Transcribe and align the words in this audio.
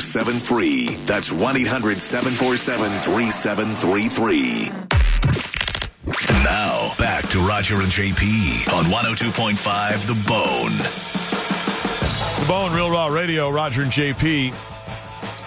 7 0.00 0.38
free. 0.38 0.94
That's 1.06 1.32
1 1.32 1.56
800 1.56 2.00
747 2.00 2.90
3733. 3.00 4.70
And 6.04 6.44
now, 6.44 6.92
back 6.98 7.28
to 7.28 7.38
Roger 7.40 7.76
and 7.76 7.88
JP 7.88 8.72
on 8.72 8.84
102.5 8.86 10.06
The 10.06 10.14
Bone. 10.28 10.76
The 12.40 12.48
Bone, 12.48 12.74
Real 12.74 12.90
Raw 12.90 13.06
Radio, 13.06 13.50
Roger 13.50 13.82
and 13.82 13.92
JP. 13.92 14.52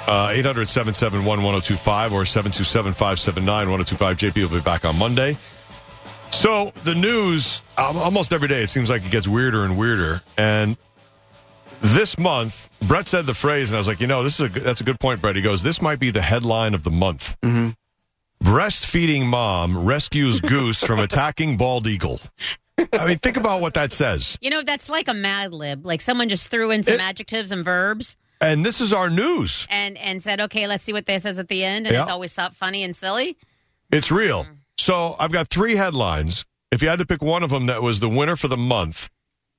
Uh, 0.08 0.30
800 0.32 0.70
771 0.70 1.26
1025 1.26 2.14
or 2.14 2.26
727 2.26 2.94
579 2.94 3.70
1025. 3.70 4.18
JP 4.18 4.50
will 4.50 4.58
be 4.58 4.64
back 4.64 4.86
on 4.86 4.98
Monday. 4.98 5.38
So, 6.32 6.72
the 6.84 6.96
news, 6.96 7.62
almost 7.78 8.34
every 8.34 8.48
day, 8.48 8.64
it 8.64 8.68
seems 8.68 8.90
like 8.90 9.04
it 9.06 9.12
gets 9.12 9.28
weirder 9.28 9.66
and 9.66 9.78
weirder. 9.78 10.22
And 10.38 10.78
this 11.82 12.18
month, 12.18 12.70
Brett 12.88 13.08
said 13.08 13.26
the 13.26 13.34
phrase, 13.34 13.72
and 13.72 13.78
I 13.78 13.80
was 13.80 13.88
like, 13.88 14.02
you 14.02 14.08
know, 14.08 14.24
this 14.24 14.40
is 14.40 14.56
a, 14.56 14.60
that's 14.60 14.82
a 14.82 14.84
good 14.84 15.00
point, 15.00 15.22
Brett. 15.22 15.36
He 15.36 15.42
goes, 15.42 15.64
this 15.64 15.82
might 15.82 16.00
be 16.00 16.10
the 16.12 16.22
headline 16.22 16.74
of 16.74 16.84
the 16.84 16.92
month. 16.92 17.36
Mm-hmm. 17.42 17.70
Breastfeeding 18.44 19.26
mom 19.26 19.86
rescues 19.86 20.40
goose 20.42 20.84
from 20.84 21.00
attacking 21.08 21.58
bald 21.58 21.88
eagle. 21.88 22.20
I 22.94 23.08
mean, 23.08 23.20
think 23.20 23.38
about 23.38 23.62
what 23.62 23.74
that 23.76 23.92
says. 23.92 24.38
You 24.42 24.50
know, 24.50 24.62
that's 24.62 24.90
like 24.90 25.08
a 25.08 25.14
Mad 25.14 25.54
Lib. 25.54 25.86
Like 25.86 26.02
someone 26.02 26.28
just 26.30 26.50
threw 26.50 26.72
in 26.72 26.84
some 26.84 26.96
It- 26.96 27.02
adjectives 27.02 27.52
and 27.52 27.64
verbs 27.64 28.18
And 28.42 28.66
this 28.66 28.82
is 28.82 28.92
our 28.92 29.10
news. 29.10 29.66
and 29.70 29.98
and 29.98 30.22
said, 30.22 30.42
"Okay, 30.42 30.68
let's 30.68 30.84
see 30.84 30.92
what 30.94 31.06
this 31.06 31.24
says 31.24 31.40
at 31.40 31.48
the 31.48 31.64
end." 31.64 31.88
And 31.88 31.94
Yeah. 31.96 32.02
it's 32.02 32.12
always 32.12 32.34
so 32.34 32.50
funny 32.54 32.84
and 32.84 32.94
silly. 32.96 33.38
It's 33.92 34.12
real. 34.12 34.46
So 34.78 35.16
I've 35.18 35.32
got 35.32 35.48
three 35.48 35.76
headlines. 35.78 36.46
If 36.72 36.82
you 36.84 36.90
had 36.90 37.00
to 37.00 37.06
pick 37.06 37.22
one 37.22 37.44
of 37.44 37.50
them 37.50 37.68
that 37.68 37.82
was 37.82 38.02
the 38.02 38.10
winner 38.10 38.36
for 38.36 38.50
the 38.50 38.58
month, 38.58 39.10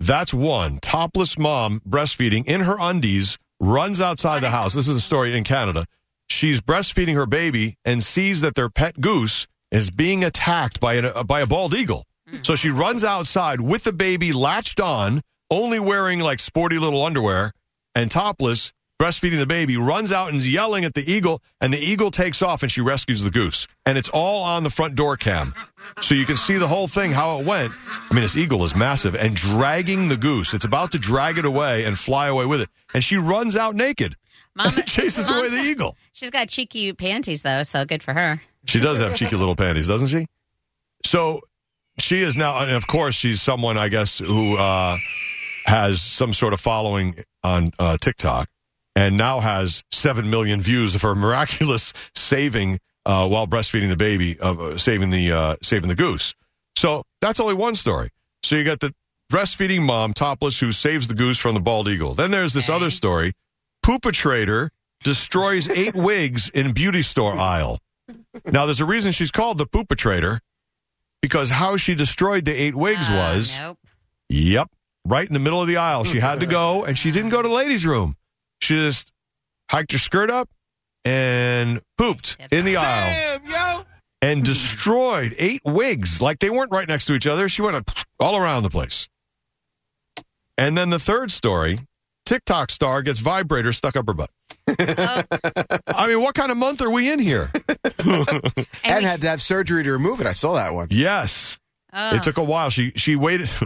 that's 0.01 0.35
one. 0.35 0.79
Topless 0.79 1.39
mom 1.39 1.81
breastfeeding 1.89 2.47
in 2.47 2.63
her 2.63 2.77
undies 2.79 3.39
runs 3.61 4.01
outside 4.01 4.41
the 4.41 4.51
house. 4.51 4.75
This 4.75 4.89
is 4.89 4.97
a 4.97 5.01
story 5.01 5.37
in 5.37 5.45
Canada. 5.45 5.87
She's 6.29 6.61
breastfeeding 6.61 7.15
her 7.15 7.27
baby 7.27 7.77
and 7.85 8.03
sees 8.03 8.41
that 8.41 8.55
their 8.55 8.69
pet 8.69 9.01
goose 9.01 9.47
is 9.71 9.91
being 9.91 10.25
attacked 10.25 10.81
by, 10.81 10.99
uh, 10.99 11.23
by 11.25 11.41
a 11.41 11.47
bald 11.47 11.75
eagle. 11.75 12.05
So 12.43 12.57
she 12.57 12.71
runs 12.71 13.05
outside 13.05 13.61
with 13.61 13.85
the 13.85 13.93
baby 13.93 14.33
latched 14.33 14.81
on, 14.81 15.23
only 15.51 15.79
wearing 15.79 16.19
like 16.19 16.41
sporty 16.41 16.79
little 16.79 17.05
underwear 17.05 17.53
and 17.95 18.11
topless, 18.11 18.73
breastfeeding 18.99 19.39
the 19.39 19.47
baby, 19.47 19.77
runs 19.77 20.11
out 20.13 20.29
and 20.29 20.39
is 20.39 20.51
yelling 20.51 20.85
at 20.85 20.95
the 20.95 21.11
eagle, 21.11 21.43
and 21.61 21.73
the 21.73 21.79
eagle 21.79 22.11
takes 22.11 22.43
off 22.43 22.63
and 22.63 22.73
she 22.73 22.81
rescues 22.81 23.23
the 23.23 23.31
goose. 23.31 23.67
And 23.85 23.99
it's 23.99 24.09
all 24.09 24.43
on 24.43 24.63
the 24.65 24.71
front 24.71 24.95
door 24.95 25.17
cam. 25.17 25.55
So 26.01 26.15
you 26.15 26.25
can 26.25 26.37
see 26.37 26.57
the 26.57 26.69
whole 26.69 26.89
thing, 26.89 27.13
how 27.13 27.39
it 27.39 27.47
went. 27.47 27.73
I 28.11 28.15
mean, 28.15 28.23
this 28.23 28.37
eagle 28.37 28.65
is 28.65 28.75
massive 28.75 29.15
and 29.15 29.35
dragging 29.35 30.09
the 30.09 30.17
goose. 30.17 30.55
It's 30.55 30.65
about 30.65 30.93
to 30.93 30.99
drag 30.99 31.39
it 31.39 31.45
away 31.45 31.85
and 31.85 31.99
fly 31.99 32.29
away 32.29 32.47
with 32.47 32.61
it. 32.63 32.69
And 32.95 33.05
she 33.05 33.17
runs 33.17 33.57
out 33.57 33.75
naked. 33.75 34.17
Mom 34.55 34.73
Chases 34.87 35.29
away 35.29 35.51
the 35.51 35.57
got- 35.57 35.65
eagle. 35.67 35.97
She's 36.13 36.31
got 36.31 36.49
cheeky 36.49 36.93
panties 36.95 37.43
though, 37.43 37.63
so 37.63 37.85
good 37.85 38.03
for 38.03 38.15
her. 38.15 38.41
She 38.65 38.81
does 38.81 38.99
have 39.01 39.15
cheeky 39.15 39.37
little 39.37 39.55
panties, 39.57 39.87
doesn't 39.87 40.09
she? 40.09 40.27
So 41.05 41.41
she 41.99 42.23
is 42.23 42.37
now, 42.37 42.59
and 42.59 42.73
of 42.73 42.87
course, 42.87 43.15
she's 43.15 43.41
someone, 43.41 43.79
I 43.79 43.89
guess, 43.89 44.19
who 44.19 44.57
uh, 44.57 44.97
has 45.67 46.03
some 46.03 46.33
sort 46.33 46.53
of 46.53 46.61
following 46.61 47.17
on 47.45 47.71
uh, 47.79 47.97
TikTok 48.01 48.49
and 48.97 49.17
now 49.17 49.39
has 49.39 49.85
7 49.93 50.29
million 50.29 50.61
views 50.61 50.95
of 50.97 51.03
her 51.03 51.15
miraculous 51.15 51.93
saving 52.17 52.81
uh, 53.05 53.29
while 53.29 53.47
breastfeeding 53.47 53.89
the 53.91 53.97
baby, 53.97 54.37
of 54.41 54.61
uh, 54.61 54.77
saving, 54.79 55.11
the, 55.11 55.31
uh, 55.31 55.57
saving 55.63 55.89
the 55.89 55.95
goose. 55.95 56.35
So 56.75 57.05
that's 57.21 57.39
only 57.39 57.55
one 57.55 57.77
story. 57.77 58.11
So 58.43 58.57
you 58.57 58.65
got 58.65 58.81
the 58.81 58.93
breastfeeding 59.33 59.83
mom, 59.83 60.13
topless, 60.13 60.59
who 60.59 60.73
saves 60.73 61.07
the 61.07 61.15
goose 61.15 61.39
from 61.39 61.55
the 61.55 61.61
bald 61.61 61.89
eagle. 61.89 62.15
Then 62.15 62.31
there's 62.33 62.53
this 62.53 62.69
other 62.69 62.91
story 62.91 63.33
poopatrator 63.85 64.71
destroys 65.05 65.69
eight 65.69 65.95
wigs 65.95 66.49
in 66.49 66.73
beauty 66.73 67.03
store 67.03 67.35
aisle. 67.35 67.79
Now, 68.47 68.67
there's 68.67 68.81
a 68.81 68.85
reason 68.87 69.13
she's 69.13 69.31
called 69.31 69.59
the 69.59 69.67
poopatrator 69.67 70.41
because 71.23 71.51
how 71.51 71.77
she 71.77 71.95
destroyed 71.95 72.45
the 72.45 72.53
eight 72.55 72.75
wigs 72.75 73.09
Uh, 73.09 73.13
was, 73.15 73.59
nope. 73.59 73.79
yep, 74.29 74.69
right 75.05 75.27
in 75.27 75.33
the 75.35 75.41
middle 75.41 75.61
of 75.61 75.67
the 75.69 75.77
aisle. 75.77 76.05
She 76.05 76.19
had 76.21 76.41
to 76.41 76.47
go, 76.47 76.85
and 76.85 76.99
she 76.99 77.11
didn't 77.11 77.31
go 77.31 77.43
to 77.43 77.49
the 77.49 77.55
ladies' 77.55 77.85
room. 77.87 78.17
She 78.61 78.75
just 78.75 79.13
hiked 79.71 79.93
her 79.93 79.99
skirt 79.99 80.31
up 80.31 80.49
and 81.05 81.81
pooped 81.99 82.37
in 82.51 82.65
the 82.65 82.77
aisle 82.79 83.39
yo. 83.47 83.83
and 84.23 84.45
destroyed 84.45 85.35
eight 85.39 85.61
wigs. 85.65 86.21
Like 86.21 86.39
they 86.41 86.51
weren't 86.51 86.71
right 86.73 86.89
next 86.89 87.07
to 87.07 87.15
each 87.15 87.27
other. 87.27 87.49
She 87.49 87.63
went 87.63 87.89
all 88.19 88.37
around 88.37 88.63
the 88.63 88.71
place. 88.71 89.09
And 90.59 90.77
then 90.77 90.91
the 90.91 90.99
third 90.99 91.31
story 91.31 91.79
TikTok 92.25 92.71
star 92.71 93.03
gets 93.03 93.21
vibrator 93.21 93.73
stuck 93.73 93.95
up 93.97 94.07
her 94.09 94.15
butt. 94.15 94.31
Oh, 94.69 95.23
I 95.89 96.09
mean, 96.09 96.21
what 96.23 96.35
kind 96.35 96.51
of 96.51 96.57
month 96.57 96.81
are 96.83 96.91
we 96.91 97.11
in 97.13 97.19
here? 97.21 97.51
and 98.01 98.67
And 98.83 98.99
we- 98.99 99.05
had 99.05 99.21
to 99.21 99.29
have 99.29 99.41
surgery 99.43 99.85
to 99.85 99.93
remove 99.93 100.21
it. 100.21 100.27
I 100.27 100.33
saw 100.33 100.55
that 100.55 100.75
one. 100.75 100.89
yes. 100.91 101.59
oh. 101.93 102.17
It 102.17 102.23
took 102.25 102.37
a 102.37 102.43
while. 102.43 102.71
She 102.71 102.91
she 102.97 103.15
waited. 103.17 103.49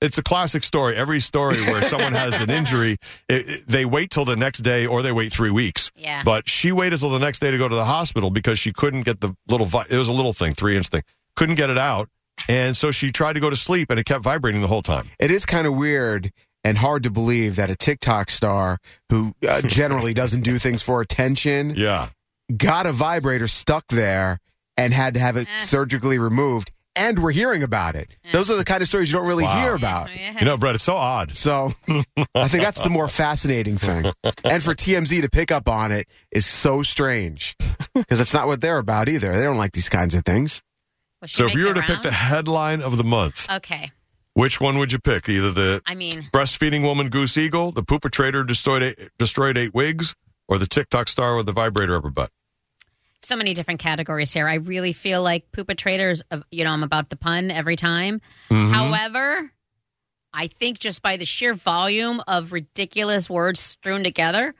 It's 0.00 0.16
a 0.18 0.22
classic 0.22 0.64
story. 0.64 0.96
Every 0.96 1.20
story 1.20 1.56
where 1.62 1.82
someone 1.82 2.14
has 2.14 2.40
an 2.40 2.48
injury, 2.50 2.96
it, 3.28 3.48
it- 3.48 3.68
they 3.68 3.84
wait 3.84 4.10
till 4.10 4.24
the 4.24 4.36
next 4.36 4.58
day 4.60 4.86
or 4.86 5.02
they 5.02 5.12
wait 5.12 5.32
three 5.32 5.50
weeks. 5.50 5.90
Yeah. 5.94 6.22
But 6.24 6.48
she 6.48 6.72
waited 6.72 7.00
till 7.00 7.10
the 7.10 7.18
next 7.18 7.40
day 7.40 7.50
to 7.50 7.58
go 7.58 7.68
to 7.68 7.74
the 7.74 7.84
hospital 7.84 8.30
because 8.30 8.58
she 8.58 8.72
couldn't 8.72 9.02
get 9.02 9.20
the 9.20 9.34
little. 9.48 9.66
Vi- 9.66 9.86
it 9.90 9.96
was 9.96 10.08
a 10.08 10.12
little 10.12 10.32
thing, 10.32 10.54
three 10.54 10.76
inch 10.76 10.88
thing. 10.88 11.02
Couldn't 11.36 11.56
get 11.56 11.68
it 11.70 11.78
out, 11.78 12.08
and 12.48 12.76
so 12.76 12.90
she 12.90 13.12
tried 13.12 13.34
to 13.34 13.40
go 13.40 13.50
to 13.50 13.56
sleep, 13.56 13.90
and 13.90 13.98
it 14.00 14.04
kept 14.04 14.24
vibrating 14.24 14.60
the 14.62 14.68
whole 14.68 14.82
time. 14.82 15.08
It 15.18 15.30
is 15.30 15.44
kind 15.46 15.66
of 15.66 15.74
weird 15.74 16.32
and 16.64 16.76
hard 16.78 17.02
to 17.04 17.10
believe 17.10 17.56
that 17.56 17.70
a 17.70 17.74
TikTok 17.76 18.30
star 18.30 18.78
who 19.10 19.34
uh, 19.48 19.60
generally 19.66 20.12
doesn't 20.14 20.42
do 20.42 20.58
things 20.58 20.82
for 20.82 21.00
attention 21.00 21.70
Yeah. 21.76 22.08
got 22.56 22.84
a 22.86 22.92
vibrator 22.92 23.48
stuck 23.48 23.86
there 23.88 24.38
and 24.76 24.92
had 24.92 25.14
to 25.14 25.20
have 25.20 25.36
it 25.36 25.46
Eh. 25.48 25.58
surgically 25.58 26.18
removed. 26.18 26.70
And 26.96 27.20
we're 27.22 27.30
hearing 27.32 27.62
about 27.62 27.94
it. 27.94 28.08
Those 28.32 28.50
are 28.50 28.56
the 28.56 28.64
kind 28.64 28.82
of 28.82 28.88
stories 28.88 29.10
you 29.12 29.16
don't 29.18 29.26
really 29.28 29.44
Wow. 29.44 29.62
hear 29.62 29.74
about. 29.74 30.08
Oh, 30.10 30.12
yeah. 30.14 30.38
You 30.40 30.44
know, 30.44 30.56
Brett, 30.56 30.74
it's 30.74 30.84
so 30.84 30.96
odd. 30.96 31.34
So 31.36 31.72
I 32.34 32.48
think 32.48 32.62
that's 32.64 32.80
the 32.80 32.90
more 32.90 33.08
fascinating 33.08 33.78
thing. 33.78 34.06
And 34.44 34.62
for 34.62 34.74
TMZ 34.74 35.22
to 35.22 35.28
pick 35.30 35.52
up 35.52 35.68
on 35.68 35.92
it 35.92 36.08
is 36.32 36.46
so 36.46 36.82
strange 36.82 37.56
because 37.94 38.18
that's 38.18 38.34
not 38.34 38.48
what 38.48 38.60
they're 38.60 38.78
about 38.78 39.08
either. 39.08 39.36
They 39.36 39.44
don't 39.44 39.56
like 39.56 39.72
these 39.72 39.88
kinds 39.88 40.14
of 40.14 40.24
things. 40.24 40.62
Will 41.22 41.28
So 41.28 41.46
if 41.46 41.54
you 41.54 41.66
were 41.68 41.74
the 41.74 41.80
to 41.82 41.86
pick 41.86 42.02
the 42.02 42.10
headline 42.10 42.82
of 42.82 42.96
the 42.96 43.04
month, 43.04 43.48
okay. 43.50 43.92
which 44.34 44.60
one 44.60 44.78
would 44.78 44.90
you 44.92 44.98
pick? 44.98 45.28
Either 45.28 45.52
the 45.52 45.82
I 45.86 45.94
mean, 45.94 46.28
breastfeeding 46.32 46.82
woman 46.82 47.08
Goose 47.08 47.38
Eagle, 47.38 47.70
the 47.72 47.82
pooper 47.84 48.10
trader 48.10 48.42
destroyed 48.42 48.82
eight, 48.82 48.98
destroyed 49.18 49.56
eight 49.56 49.72
wigs, 49.74 50.14
or 50.48 50.58
the 50.58 50.66
TikTok 50.66 51.08
star 51.08 51.36
with 51.36 51.46
the 51.46 51.52
vibrator 51.52 51.94
up 51.94 52.02
her 52.04 52.10
butt? 52.10 52.30
So 53.22 53.36
many 53.36 53.54
different 53.54 53.80
categories 53.80 54.32
here. 54.32 54.48
I 54.48 54.54
really 54.54 54.92
feel 54.92 55.22
like 55.22 55.50
Poopa 55.52 55.76
Traders, 55.76 56.22
you 56.50 56.64
know, 56.64 56.70
I'm 56.70 56.82
about 56.82 57.10
the 57.10 57.16
pun 57.16 57.50
every 57.50 57.76
time. 57.76 58.20
Mm-hmm. 58.50 58.72
However, 58.72 59.50
I 60.32 60.46
think 60.48 60.78
just 60.78 61.02
by 61.02 61.16
the 61.16 61.24
sheer 61.24 61.54
volume 61.54 62.22
of 62.26 62.52
ridiculous 62.52 63.28
words 63.28 63.60
strewn 63.60 64.04
together, 64.04 64.54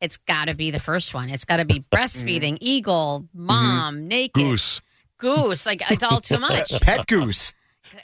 it's 0.00 0.16
got 0.16 0.46
to 0.46 0.54
be 0.54 0.70
the 0.70 0.80
first 0.80 1.12
one. 1.14 1.28
It's 1.28 1.44
got 1.44 1.58
to 1.58 1.64
be 1.64 1.80
breastfeeding, 1.92 2.58
eagle, 2.60 3.28
mom, 3.34 4.08
naked, 4.08 4.34
Goose. 4.42 4.80
goose. 5.18 5.66
Like 5.66 5.82
it's 5.90 6.02
all 6.02 6.20
too 6.20 6.38
much. 6.40 6.72
Pet 6.80 7.06
goose. 7.06 7.52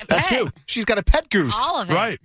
That 0.08 0.26
too. 0.26 0.50
She's 0.66 0.84
got 0.84 0.98
a 0.98 1.02
pet 1.02 1.30
goose. 1.30 1.54
All 1.56 1.80
of 1.80 1.88
it. 1.90 1.94
Right. 1.94 2.20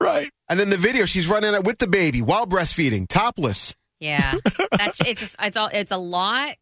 Right. 0.00 0.30
And 0.48 0.60
then 0.60 0.68
the 0.68 0.76
video, 0.76 1.06
she's 1.06 1.28
running 1.28 1.54
it 1.54 1.64
with 1.64 1.78
the 1.78 1.86
baby 1.86 2.20
while 2.20 2.46
breastfeeding, 2.46 3.08
topless. 3.08 3.74
Yeah, 4.00 4.34
that's 4.72 5.00
it's 5.00 5.20
just, 5.20 5.36
it's 5.40 5.56
all 5.56 5.70
it's 5.72 5.92
a 5.92 5.96
lot, 5.96 6.56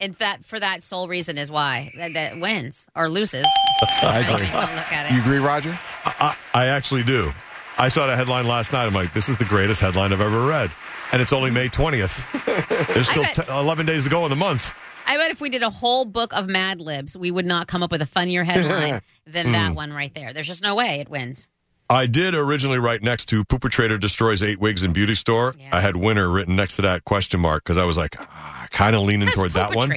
and 0.00 0.14
that 0.16 0.44
for 0.44 0.58
that 0.60 0.82
sole 0.82 1.08
reason 1.08 1.38
is 1.38 1.50
why 1.50 1.92
that, 1.96 2.12
that 2.14 2.40
wins 2.40 2.86
or 2.94 3.08
loses. 3.08 3.46
I 4.02 4.20
agree. 4.20 4.46
you 4.46 4.52
look 4.52 4.92
at 4.92 5.12
You 5.12 5.20
agree, 5.20 5.38
Roger? 5.38 5.78
I, 6.04 6.36
I 6.54 6.66
actually 6.66 7.02
do. 7.02 7.32
I 7.76 7.88
saw 7.88 8.06
that 8.08 8.16
headline 8.18 8.46
last 8.48 8.72
night. 8.72 8.86
I'm 8.86 8.94
like, 8.94 9.12
this 9.14 9.28
is 9.28 9.36
the 9.36 9.44
greatest 9.44 9.80
headline 9.80 10.12
I've 10.12 10.20
ever 10.20 10.46
read. 10.46 10.70
And 11.12 11.22
it's 11.22 11.32
only 11.32 11.50
May 11.50 11.68
20th. 11.68 12.88
There's 12.94 13.08
still 13.08 13.22
bet- 13.22 13.34
t- 13.36 13.42
11 13.48 13.86
days 13.86 14.04
to 14.04 14.10
go 14.10 14.24
in 14.24 14.30
the 14.30 14.36
month. 14.36 14.72
I 15.06 15.16
bet 15.16 15.30
if 15.30 15.40
we 15.40 15.48
did 15.48 15.62
a 15.62 15.70
whole 15.70 16.04
book 16.04 16.32
of 16.34 16.48
Mad 16.48 16.80
Libs, 16.80 17.16
we 17.16 17.30
would 17.30 17.46
not 17.46 17.66
come 17.66 17.82
up 17.82 17.90
with 17.92 18.02
a 18.02 18.06
funnier 18.06 18.44
headline 18.44 19.00
than 19.26 19.46
Hmm. 19.46 19.52
that 19.52 19.74
one 19.74 19.92
right 19.92 20.12
there. 20.14 20.32
There's 20.34 20.46
just 20.46 20.62
no 20.62 20.74
way 20.74 21.00
it 21.00 21.08
wins. 21.08 21.48
I 21.90 22.06
did 22.06 22.34
originally 22.34 22.78
write 22.78 23.02
next 23.02 23.26
to 23.26 23.44
Pooper 23.44 23.70
Trader 23.70 23.96
destroys 23.96 24.42
eight 24.42 24.60
wigs 24.60 24.84
in 24.84 24.92
beauty 24.92 25.14
store. 25.14 25.54
Yeah. 25.58 25.70
I 25.72 25.80
had 25.80 25.96
winner 25.96 26.28
written 26.28 26.54
next 26.54 26.76
to 26.76 26.82
that 26.82 27.04
question 27.04 27.40
mark 27.40 27.64
because 27.64 27.78
I 27.78 27.84
was 27.84 27.96
like, 27.96 28.16
ah, 28.20 28.66
kind 28.70 28.94
of 28.94 29.02
leaning 29.02 29.28
toward 29.30 29.54
that 29.54 29.74
one. 29.74 29.90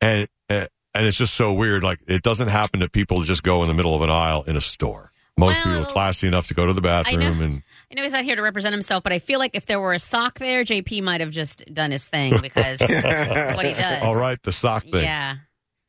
And 0.00 0.28
uh, 0.50 0.66
and 0.94 1.06
it's 1.06 1.16
just 1.16 1.34
so 1.34 1.52
weird. 1.52 1.84
Like 1.84 2.00
it 2.08 2.22
doesn't 2.22 2.48
happen 2.48 2.80
to 2.80 2.88
people 2.88 3.20
to 3.20 3.26
just 3.26 3.42
go 3.42 3.62
in 3.62 3.68
the 3.68 3.74
middle 3.74 3.94
of 3.94 4.02
an 4.02 4.10
aisle 4.10 4.42
in 4.44 4.56
a 4.56 4.60
store. 4.60 5.12
Most 5.36 5.56
people 5.62 5.80
are 5.80 5.86
classy 5.86 6.28
enough 6.28 6.46
to 6.48 6.54
go 6.54 6.64
to 6.64 6.72
the 6.72 6.80
bathroom 6.80 7.42
and 7.42 7.62
I 7.90 7.94
know 7.96 8.02
he's 8.04 8.12
not 8.12 8.22
here 8.22 8.36
to 8.36 8.42
represent 8.42 8.72
himself, 8.72 9.02
but 9.02 9.12
I 9.12 9.18
feel 9.18 9.40
like 9.40 9.56
if 9.56 9.66
there 9.66 9.80
were 9.80 9.92
a 9.92 9.98
sock 9.98 10.38
there, 10.38 10.64
JP 10.64 11.02
might 11.02 11.20
have 11.20 11.30
just 11.30 11.64
done 11.74 11.90
his 11.90 12.06
thing 12.06 12.36
because 12.42 12.78
that's 12.78 13.56
what 13.56 13.66
he 13.66 13.74
does. 13.74 14.02
all 14.02 14.14
right, 14.14 14.40
the 14.44 14.52
sock 14.52 14.84
thing. 14.84 15.02
Yeah. 15.02 15.36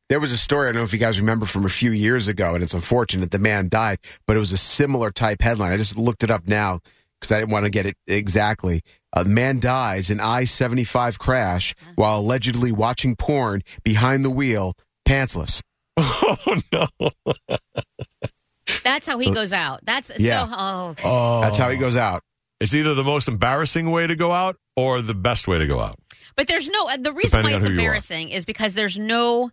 There 0.08 0.20
was 0.20 0.30
a 0.32 0.36
story, 0.38 0.68
I 0.68 0.72
don't 0.72 0.80
know 0.82 0.84
if 0.84 0.92
you 0.92 0.98
guys 1.00 1.18
remember 1.18 1.46
from 1.46 1.64
a 1.64 1.68
few 1.68 1.90
years 1.90 2.28
ago, 2.28 2.54
and 2.54 2.62
it's 2.62 2.74
unfortunate 2.74 3.32
the 3.32 3.40
man 3.40 3.68
died, 3.68 3.98
but 4.26 4.36
it 4.36 4.40
was 4.40 4.52
a 4.52 4.56
similar 4.58 5.10
type 5.10 5.40
headline. 5.42 5.72
I 5.72 5.76
just 5.76 5.98
looked 5.98 6.22
it 6.22 6.30
up 6.30 6.46
now 6.46 6.78
because 7.20 7.32
I 7.32 7.40
didn't 7.40 7.50
want 7.50 7.64
to 7.64 7.70
get 7.70 7.86
it 7.86 7.96
exactly. 8.06 8.82
A 9.14 9.24
man 9.24 9.58
dies 9.58 10.08
in 10.10 10.20
I 10.20 10.44
75 10.44 11.18
crash 11.18 11.74
while 11.96 12.20
allegedly 12.20 12.70
watching 12.70 13.16
porn 13.16 13.62
behind 13.82 14.24
the 14.24 14.30
wheel, 14.30 14.74
pantsless. 15.08 15.60
Oh 16.38 16.56
no! 16.72 16.86
That's 18.84 19.06
how 19.06 19.18
he 19.18 19.26
So- 19.28 19.34
goes 19.34 19.52
out. 19.52 19.80
That's 19.84 20.10
Yeah. 20.18 20.46
so 20.46 20.54
oh 20.56 20.94
Oh, 21.04 21.40
That's 21.40 21.56
how 21.56 21.70
he 21.70 21.76
goes 21.78 21.96
out. 21.96 22.22
It's 22.60 22.74
either 22.74 22.94
the 22.94 23.04
most 23.04 23.28
embarrassing 23.28 23.90
way 23.90 24.06
to 24.06 24.14
go 24.16 24.32
out 24.32 24.56
or 24.76 25.02
the 25.02 25.14
best 25.14 25.46
way 25.48 25.58
to 25.58 25.66
go 25.66 25.80
out. 25.80 25.96
But 26.36 26.46
there's 26.48 26.68
no 26.68 26.88
uh, 26.88 26.96
the 26.96 27.12
reason 27.12 27.40
Depending 27.42 27.52
why 27.52 27.56
it's 27.56 27.64
who 27.66 27.72
you 27.72 27.78
are. 27.78 27.80
embarrassing 27.80 28.28
is 28.30 28.44
because 28.44 28.74
there's 28.74 28.98
no 28.98 29.50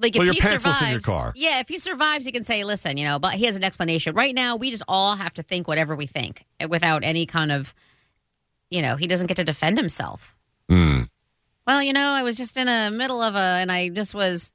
like 0.00 0.14
if 0.14 0.18
Well, 0.18 0.26
you're 0.26 0.34
he 0.34 0.40
pantsless 0.40 0.60
survives. 0.60 0.82
in 0.82 0.90
your 0.90 1.00
car. 1.00 1.32
Yeah, 1.36 1.60
if 1.60 1.68
he 1.68 1.78
survives, 1.78 2.26
you 2.26 2.32
can 2.32 2.44
say, 2.44 2.64
"Listen, 2.64 2.96
you 2.96 3.04
know," 3.04 3.18
but 3.18 3.34
he 3.34 3.44
has 3.46 3.56
an 3.56 3.64
explanation. 3.64 4.14
Right 4.14 4.34
now, 4.34 4.56
we 4.56 4.70
just 4.70 4.82
all 4.88 5.16
have 5.16 5.34
to 5.34 5.42
think 5.42 5.68
whatever 5.68 5.94
we 5.96 6.06
think 6.06 6.44
uh, 6.62 6.68
without 6.68 7.04
any 7.04 7.26
kind 7.26 7.52
of, 7.52 7.74
you 8.70 8.82
know, 8.82 8.96
he 8.96 9.06
doesn't 9.06 9.26
get 9.26 9.36
to 9.36 9.44
defend 9.44 9.78
himself. 9.78 10.34
Hmm. 10.68 11.02
Well, 11.66 11.82
you 11.82 11.92
know, 11.92 12.08
I 12.10 12.22
was 12.22 12.36
just 12.36 12.56
in 12.56 12.68
a 12.68 12.90
middle 12.94 13.22
of 13.22 13.34
a, 13.34 13.38
and 13.38 13.70
I 13.70 13.88
just 13.90 14.14
was. 14.14 14.50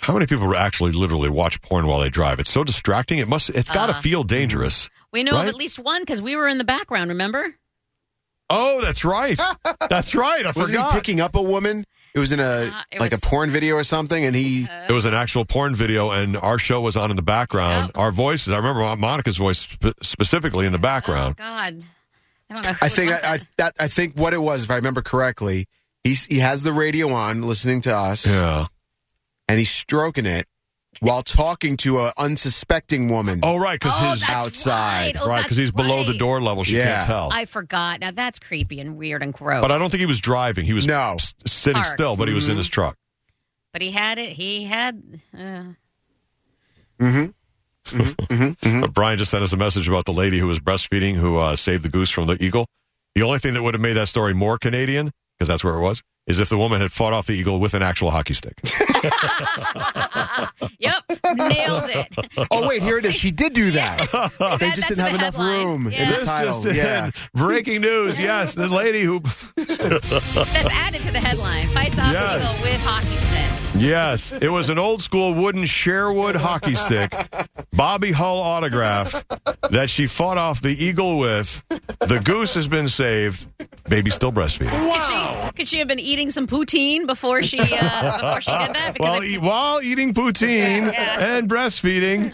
How 0.00 0.12
many 0.12 0.26
people 0.26 0.54
actually 0.56 0.92
literally 0.92 1.30
watch 1.30 1.60
porn 1.62 1.86
while 1.86 2.00
they 2.00 2.10
drive? 2.10 2.38
It's 2.38 2.50
so 2.50 2.62
distracting. 2.64 3.18
It 3.18 3.28
must. 3.28 3.48
It's 3.50 3.70
got 3.70 3.86
to 3.86 3.94
Uh, 3.94 4.00
feel 4.00 4.22
dangerous. 4.24 4.90
We 5.12 5.22
know 5.22 5.40
of 5.40 5.46
at 5.46 5.54
least 5.54 5.78
one 5.78 6.02
because 6.02 6.20
we 6.20 6.36
were 6.36 6.46
in 6.48 6.58
the 6.58 6.64
background. 6.64 7.08
Remember? 7.10 7.54
Oh, 8.50 8.80
that's 8.82 9.04
right. 9.04 9.40
that's 9.90 10.14
right. 10.14 10.44
I 10.44 10.48
Wasn't 10.50 10.68
forgot. 10.68 10.92
he 10.92 10.98
picking 10.98 11.20
up 11.20 11.34
a 11.34 11.42
woman? 11.42 11.84
It 12.16 12.18
was 12.18 12.32
in 12.32 12.40
a 12.40 12.44
Uh, 12.44 12.82
like 12.98 13.12
was- 13.12 13.22
a 13.22 13.26
porn 13.26 13.50
video 13.50 13.74
or 13.76 13.84
something, 13.84 14.24
and 14.24 14.34
he 14.34 14.66
it 14.88 14.92
was 14.92 15.04
an 15.04 15.12
actual 15.14 15.44
porn 15.44 15.74
video, 15.74 16.10
and 16.10 16.36
our 16.38 16.58
show 16.58 16.80
was 16.80 16.96
on 16.96 17.10
in 17.10 17.16
the 17.16 17.22
background. 17.22 17.88
Yep. 17.88 17.98
Our 17.98 18.10
voices. 18.10 18.52
I 18.52 18.56
remember 18.56 18.96
Monica's 18.96 19.36
voice 19.36 19.58
spe- 19.58 20.02
specifically 20.02 20.64
in 20.64 20.72
the 20.72 20.78
Oh 20.78 20.82
background. 20.82 21.36
God, 21.36 21.84
I 22.50 22.54
don't 22.54 22.64
know. 22.64 22.72
I 22.80 22.88
think 22.88 23.12
I, 23.12 23.16
I 23.16 23.18
that. 23.36 23.46
that 23.58 23.74
I 23.78 23.88
think 23.88 24.14
what 24.16 24.32
it 24.32 24.38
was, 24.40 24.64
if 24.64 24.70
I 24.70 24.76
remember 24.76 25.02
correctly, 25.02 25.68
he's 26.04 26.24
he 26.26 26.38
has 26.38 26.62
the 26.62 26.72
radio 26.72 27.12
on, 27.12 27.42
listening 27.42 27.82
to 27.82 27.94
us, 27.94 28.26
yeah. 28.26 28.66
and 29.46 29.58
he's 29.58 29.70
stroking 29.70 30.24
it 30.24 30.46
while 31.00 31.22
talking 31.22 31.76
to 31.78 32.00
an 32.00 32.12
unsuspecting 32.18 33.08
woman. 33.08 33.40
Oh, 33.42 33.56
right. 33.56 33.78
Because 33.80 33.94
Oh, 34.00 34.10
his 34.10 34.20
that's 34.20 34.30
outside. 34.32 35.14
right. 35.16 35.22
Oh, 35.22 35.28
right. 35.28 35.36
that's 35.36 35.44
Because 35.46 35.56
he's 35.58 35.72
below 35.72 36.04
the 36.04 36.16
door 36.18 36.40
level. 36.40 36.64
She 36.64 36.76
Yeah. 36.76 36.96
can't 36.98 37.06
tell. 37.06 37.28
I 37.32 37.44
forgot. 37.46 38.00
Now 38.00 38.10
that's 38.10 38.38
creepy 38.38 38.80
and 38.80 38.96
weird 38.96 39.22
and 39.22 39.32
gross. 39.32 39.60
but 39.62 39.72
I 39.72 39.78
don't 39.78 39.90
think 39.90 40.00
he 40.00 40.06
was 40.06 40.20
driving. 40.20 40.64
He 40.64 40.72
was 40.72 40.86
No. 40.86 41.14
s- 41.14 41.34
sitting 41.46 41.82
Parked. 41.82 41.90
still, 41.96 42.16
but 42.16 42.28
he 42.28 42.34
was 42.34 42.48
in 42.48 42.56
his 42.56 42.66
mm-hmm. 42.66 42.72
truck. 42.72 42.96
But 43.72 43.82
he 43.82 43.90
had 43.90 44.18
it. 44.18 44.30
He 44.32 44.64
had. 44.64 45.02
Uh, 45.34 45.62
mm-hmm. 47.00 47.26
Mm-hmm. 47.86 48.80
But 48.80 48.92
Brian 48.92 49.18
just 49.18 49.30
sent 49.30 49.44
us 49.44 49.52
a 49.52 49.56
message 49.56 49.88
about 49.88 50.06
the 50.06 50.12
lady 50.12 50.38
who 50.38 50.46
was 50.46 50.58
breastfeeding 50.60 51.14
who 51.14 51.36
uh, 51.38 51.56
saved 51.56 51.82
the 51.84 51.88
goose 51.88 52.10
from 52.10 52.26
the 52.26 52.42
eagle. 52.42 52.66
The 53.14 53.22
only 53.22 53.38
thing 53.38 53.54
that 53.54 53.62
would 53.62 53.74
have 53.74 53.80
made 53.80 53.94
that 53.94 54.08
story 54.08 54.34
more 54.34 54.58
Canadian, 54.58 55.12
because 55.38 55.48
that's 55.48 55.62
where 55.64 55.74
it 55.74 55.80
was, 55.80 56.02
is 56.26 56.40
if 56.40 56.48
the 56.48 56.58
woman 56.58 56.80
had 56.80 56.90
fought 56.92 57.12
off 57.12 57.26
the 57.26 57.34
eagle 57.34 57.60
with 57.60 57.74
an 57.74 57.82
actual 57.82 58.10
hockey 58.10 58.34
stick. 58.34 58.54
yep, 60.78 61.02
nailed 61.34 61.90
it. 61.90 62.06
Oh 62.50 62.66
wait, 62.68 62.82
here 62.82 62.98
it 62.98 63.04
is. 63.04 63.14
She 63.14 63.30
did 63.30 63.52
do 63.54 63.70
that. 63.72 63.98
they 64.38 64.66
That- 64.66 64.74
just 64.76 64.88
didn't 64.88 65.04
have 65.04 65.14
enough 65.14 65.34
headline. 65.36 65.64
room 65.66 65.86
in 65.88 66.08
the 66.08 66.14
This 66.16 66.24
title. 66.24 66.60
just 66.62 66.76
yeah. 66.76 67.06
in. 67.06 67.12
Breaking 67.34 67.80
news. 67.80 68.18
Yes, 68.20 68.54
the 68.54 68.68
lady 68.68 69.02
who. 69.02 69.20
That's 69.56 70.12
added 70.12 71.00
to 71.02 71.12
the 71.12 71.20
headline. 71.20 71.66
Fights 71.68 71.98
off 71.98 72.12
Yes. 72.12 72.42
eagle 72.42 72.62
with 72.72 72.84
hockey 72.84 73.06
stick. 73.08 73.80
Yes, 73.82 74.32
it 74.32 74.48
was 74.48 74.70
an 74.70 74.78
old 74.78 75.02
school 75.02 75.34
wooden 75.34 75.64
Sherwood 75.66 76.34
hockey 76.36 76.74
stick, 76.74 77.12
Bobby 77.72 78.10
Hull 78.12 78.38
autograph 78.38 79.22
that 79.70 79.90
she 79.90 80.06
fought 80.06 80.38
off 80.38 80.62
the 80.62 80.70
eagle 80.82 81.18
with. 81.18 81.62
The 82.00 82.20
goose 82.24 82.54
has 82.54 82.66
been 82.68 82.88
saved. 82.88 83.46
Baby 83.88 84.10
still 84.10 84.32
breastfeeding. 84.32 84.70
Could 84.70 85.02
she, 85.04 85.45
could 85.56 85.66
she 85.68 85.78
have 85.78 85.88
been 85.88 85.98
eating 85.98 86.30
some 86.30 86.46
poutine 86.46 87.06
before 87.06 87.42
she 87.42 87.58
uh, 87.58 88.16
before 88.18 88.40
she 88.40 88.50
did 88.50 88.74
that? 88.74 88.94
While, 88.98 89.22
it- 89.22 89.28
e- 89.30 89.38
while 89.38 89.82
eating 89.82 90.14
poutine 90.14 90.92
Yeah, 90.92 91.18
yeah. 91.18 91.36
and 91.36 91.48
breastfeeding, 91.50 92.32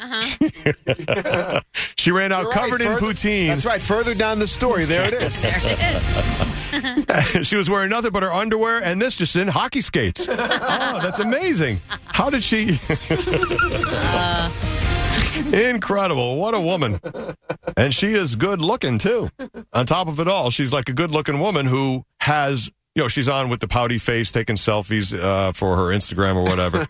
she 1.99 2.11
ran 2.11 2.33
out 2.33 2.43
You're 2.43 2.51
right, 2.51 2.59
covered 2.61 2.81
in 2.83 2.89
further- 2.89 3.07
poutine. 3.07 3.49
That's 3.49 3.65
right. 3.65 3.81
Further 3.81 4.15
down 4.15 4.39
the 4.39 4.47
story, 4.49 4.85
there 4.85 5.05
it 5.07 5.15
is. 5.15 5.41
there 5.41 5.53
it 5.57 7.35
is. 7.37 7.47
she 7.47 7.57
was 7.57 7.69
wearing 7.71 7.91
nothing 7.91 8.13
but 8.13 8.23
her 8.23 8.33
underwear 8.33 8.83
and 8.83 9.01
this 9.01 9.15
just 9.17 9.37
in 9.37 9.47
hockey 9.49 9.81
skates. 9.81 10.27
oh, 10.29 10.35
that's 11.03 11.19
amazing. 11.19 11.79
How 12.07 12.31
did 12.31 12.43
she? 12.43 12.79
Incredible. 15.53 16.37
What 16.37 16.55
a 16.55 16.61
woman. 16.61 17.01
And 17.77 17.95
she 17.95 18.09
is 18.15 18.35
good 18.37 18.63
looking 18.63 18.99
too. 18.99 19.31
On 19.73 19.87
top 19.87 20.09
of 20.09 20.21
it 20.21 20.29
all, 20.29 20.51
she's 20.51 20.73
like 20.73 20.89
a 20.89 20.93
good 20.93 21.11
looking 21.11 21.41
woman 21.41 21.67
who 21.67 22.05
has, 22.21 22.71
you 22.95 23.03
know, 23.03 23.09
she's 23.09 23.29
on 23.29 23.49
with 23.49 23.61
the 23.61 23.69
pouty 23.69 23.99
face 23.99 24.31
taking 24.33 24.57
selfies 24.57 25.19
uh, 25.19 25.53
for 25.53 25.77
her 25.77 25.85
Instagram 25.95 26.37
or 26.37 26.43
whatever. 26.45 26.87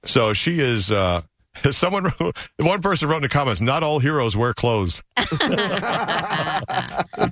so 0.04 0.32
she 0.32 0.60
is. 0.60 0.90
Uh, 0.90 1.22
Someone, 1.70 2.04
wrote- 2.18 2.36
one 2.60 2.80
person 2.80 3.08
wrote 3.10 3.16
in 3.18 3.22
the 3.24 3.28
comments, 3.28 3.60
"Not 3.60 3.82
all 3.82 3.98
heroes 3.98 4.34
wear 4.34 4.54
clothes." 4.54 5.02
I 5.18 6.62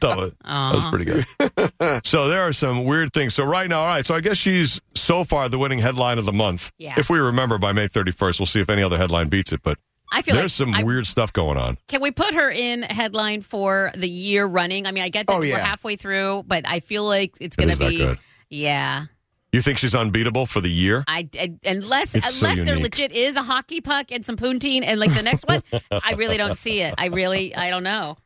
thought 0.01 0.19
it- 0.29 0.35
that 0.45 0.73
was 0.75 0.85
pretty 0.91 1.05
good. 1.07 2.05
so 2.07 2.29
there 2.29 2.43
are 2.43 2.53
some 2.53 2.85
weird 2.85 3.13
things. 3.13 3.35
So 3.35 3.45
right 3.45 3.69
now, 3.69 3.81
all 3.81 3.87
right. 3.87 4.05
So 4.05 4.15
I 4.15 4.21
guess 4.21 4.37
she's 4.37 4.81
so 4.95 5.25
far 5.25 5.49
the 5.49 5.59
winning 5.59 5.79
headline 5.79 6.19
of 6.19 6.27
the 6.27 6.33
month. 6.33 6.71
Yeah. 6.79 6.95
If 6.99 7.09
we 7.11 7.19
remember 7.19 7.59
by 7.59 7.73
May 7.73 7.89
31st, 7.89 8.39
we'll 8.41 8.47
see 8.47 8.61
if 8.61 8.69
any 8.71 8.83
other 8.83 8.99
headline 8.99 9.29
beats 9.29 9.53
it. 9.53 9.63
But 9.63 9.79
I 10.13 10.23
feel 10.23 10.35
there's 10.35 10.61
like 10.61 10.69
some 10.69 10.75
I- 10.75 10.83
weird 10.83 11.07
stuff 11.07 11.33
going 11.33 11.57
on. 11.57 11.79
Can 11.89 12.01
we 12.03 12.11
put 12.11 12.35
her 12.35 12.51
in 12.51 12.83
headline 12.83 13.43
for 13.43 13.91
the 13.97 14.09
year 14.09 14.45
running? 14.47 14.87
I 14.87 14.91
mean, 14.93 15.05
I 15.05 15.09
get 15.09 15.27
that 15.29 15.37
Oh, 15.37 15.41
we're 15.41 15.59
halfway 15.59 15.97
through, 15.97 16.45
but 16.47 16.67
I 16.67 16.81
feel 16.81 17.05
like 17.05 17.35
it's 17.41 17.57
It 17.57 17.59
going 17.59 17.69
to 17.69 17.73
is 17.73 17.79
that 17.79 17.89
be. 17.91 17.99
good. 17.99 18.19
Yeah, 18.49 19.05
You 19.53 19.63
think 19.63 19.79
she's 19.79 19.95
unbeatable 19.95 20.47
for 20.47 20.61
the 20.61 20.69
year? 20.71 21.05
I, 21.07 21.29
I- 21.39 21.55
unless 21.65 22.15
It's 22.15 22.29
so 22.35 22.47
unless 22.47 22.65
there 22.67 22.77
legit 22.79 23.13
is 23.13 23.37
a 23.37 23.43
hockey 23.43 23.81
puck 23.81 24.07
and 24.11 24.27
some 24.27 24.37
poutine 24.37 24.83
and 24.85 24.99
like 24.99 25.15
the 25.15 25.23
next 25.23 25.47
one, 25.47 25.63
I 25.91 26.15
really 26.15 26.37
don't 26.37 26.57
see 26.59 26.81
it. 26.81 26.95
I 26.99 27.07
really 27.07 27.55
I 27.55 27.71
don't 27.71 27.85
know. 27.85 28.17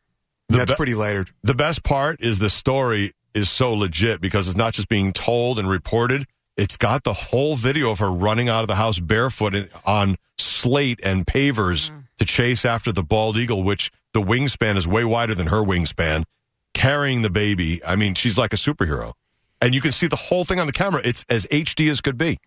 That's 0.48 0.72
be- 0.72 0.76
pretty 0.76 0.94
layered. 0.94 1.30
The 1.42 1.54
best 1.54 1.82
part 1.84 2.20
is 2.22 2.38
the 2.38 2.50
story 2.50 3.12
is 3.34 3.50
so 3.50 3.72
legit 3.74 4.20
because 4.20 4.48
it's 4.48 4.56
not 4.56 4.72
just 4.74 4.88
being 4.88 5.12
told 5.12 5.58
and 5.58 5.68
reported. 5.68 6.26
It's 6.56 6.76
got 6.76 7.04
the 7.04 7.12
whole 7.12 7.56
video 7.56 7.90
of 7.90 7.98
her 7.98 8.10
running 8.10 8.48
out 8.48 8.62
of 8.62 8.68
the 8.68 8.76
house 8.76 8.98
barefoot 8.98 9.70
on 9.84 10.16
slate 10.38 11.00
and 11.02 11.26
pavers 11.26 11.90
mm. 11.90 12.04
to 12.18 12.24
chase 12.24 12.64
after 12.64 12.92
the 12.92 13.02
bald 13.02 13.36
eagle, 13.36 13.62
which 13.62 13.90
the 14.12 14.20
wingspan 14.20 14.76
is 14.76 14.86
way 14.86 15.04
wider 15.04 15.34
than 15.34 15.48
her 15.48 15.64
wingspan, 15.64 16.24
carrying 16.72 17.22
the 17.22 17.30
baby. 17.30 17.84
I 17.84 17.96
mean, 17.96 18.14
she's 18.14 18.38
like 18.38 18.52
a 18.52 18.56
superhero. 18.56 19.14
And 19.60 19.74
you 19.74 19.80
can 19.80 19.92
see 19.92 20.06
the 20.06 20.16
whole 20.16 20.44
thing 20.44 20.60
on 20.60 20.66
the 20.66 20.72
camera. 20.72 21.00
It's 21.04 21.24
as 21.28 21.46
HD 21.46 21.90
as 21.90 22.00
could 22.00 22.18
be. 22.18 22.38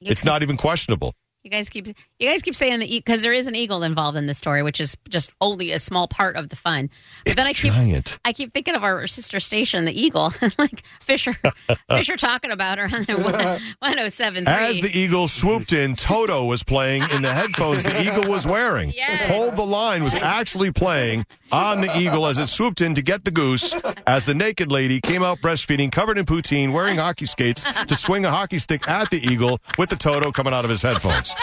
It's 0.00 0.24
not 0.24 0.42
even 0.42 0.56
questionable. 0.56 1.14
You 1.46 1.50
guys 1.50 1.68
keep 1.68 1.86
you 1.86 2.28
guys 2.28 2.42
keep 2.42 2.56
saying 2.56 2.80
that 2.80 2.88
because 2.88 3.22
there 3.22 3.32
is 3.32 3.46
an 3.46 3.54
eagle 3.54 3.84
involved 3.84 4.18
in 4.18 4.26
the 4.26 4.34
story, 4.34 4.64
which 4.64 4.80
is 4.80 4.96
just 5.08 5.30
only 5.40 5.70
a 5.70 5.78
small 5.78 6.08
part 6.08 6.34
of 6.34 6.48
the 6.48 6.56
fun. 6.56 6.90
But 7.24 7.30
It's 7.30 7.36
then 7.36 7.46
I 7.46 7.52
keep 7.52 7.72
giant. 7.72 8.18
I 8.24 8.32
keep 8.32 8.52
thinking 8.52 8.74
of 8.74 8.82
our 8.82 9.06
sister 9.06 9.38
station, 9.38 9.84
the 9.84 9.92
Eagle, 9.92 10.32
like 10.58 10.82
Fisher 11.00 11.36
Fisher 11.88 12.16
talking 12.16 12.50
about 12.50 12.78
her 12.78 12.86
on 12.86 13.04
the 13.04 13.62
one 13.78 13.98
oh 14.00 14.08
seven 14.08 14.48
As 14.48 14.80
the 14.80 14.90
eagle 14.90 15.28
swooped 15.28 15.72
in, 15.72 15.94
Toto 15.94 16.46
was 16.46 16.64
playing 16.64 17.04
in 17.12 17.22
the 17.22 17.32
headphones 17.32 17.84
the 17.84 18.02
eagle 18.02 18.28
was 18.28 18.44
wearing. 18.44 18.90
Yes. 18.90 19.28
Hold 19.28 19.54
the 19.54 19.64
line 19.64 20.02
was 20.02 20.16
actually 20.16 20.72
playing 20.72 21.26
on 21.52 21.80
the 21.80 21.96
eagle 21.96 22.26
as 22.26 22.38
it 22.38 22.48
swooped 22.48 22.80
in 22.80 22.96
to 22.96 23.02
get 23.02 23.22
the 23.22 23.30
goose. 23.30 23.72
As 24.04 24.24
the 24.24 24.34
naked 24.34 24.72
lady 24.72 25.00
came 25.00 25.22
out 25.22 25.38
breastfeeding, 25.38 25.92
covered 25.92 26.18
in 26.18 26.26
poutine, 26.26 26.72
wearing 26.72 26.96
hockey 26.96 27.26
skates 27.26 27.64
to 27.86 27.94
swing 27.94 28.24
a 28.24 28.30
hockey 28.30 28.58
stick 28.58 28.88
at 28.88 29.10
the 29.10 29.18
eagle 29.18 29.60
with 29.78 29.90
the 29.90 29.96
Toto 29.96 30.32
coming 30.32 30.52
out 30.52 30.64
of 30.64 30.70
his 30.70 30.82
headphones. 30.82 31.35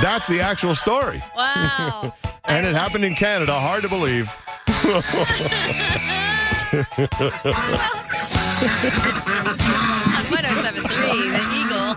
That's 0.00 0.26
the 0.26 0.40
actual 0.40 0.74
story. 0.74 1.22
Wow. 1.36 2.14
And 2.48 2.64
it 2.64 2.76
happened 2.76 3.04
in 3.04 3.16
Canada. 3.16 3.58
Hard 3.58 3.82
to 3.82 3.88
believe. 3.88 4.32
On 4.86 5.02
1073, 10.30 11.30
the 11.34 11.42
Eagle. 11.58 11.96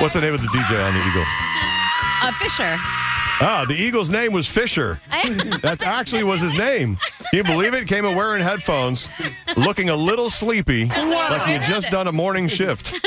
What's 0.00 0.14
the 0.14 0.20
name 0.20 0.34
of 0.34 0.40
the 0.40 0.48
DJ 0.48 0.84
on 0.84 0.94
the 0.94 1.00
Eagle? 1.00 1.24
Uh, 2.22 2.32
Fisher. 2.40 2.76
Ah, 3.42 3.64
the 3.66 3.74
Eagle's 3.74 4.10
name 4.10 4.32
was 4.32 4.46
Fisher. 4.46 5.00
That 5.62 5.82
actually 5.82 6.24
was 6.24 6.40
his 6.40 6.54
name. 6.54 6.96
Can 7.30 7.36
you 7.38 7.44
believe 7.44 7.74
it? 7.74 7.86
Came 7.86 8.04
in 8.04 8.14
wearing 8.16 8.42
headphones, 8.42 9.08
looking 9.56 9.88
a 9.90 9.96
little 9.96 10.28
sleepy, 10.30 10.86
like 10.86 11.42
he 11.42 11.52
had 11.52 11.62
just 11.62 11.90
done 11.90 12.06
a 12.08 12.12
morning 12.12 12.48
shift. 12.48 12.92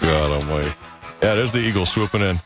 God 0.00 0.42
almighty. 0.42 0.70
Yeah, 1.22 1.34
there's 1.34 1.52
the 1.52 1.60
Eagle 1.60 1.86
swooping 1.86 2.20
in. 2.22 2.40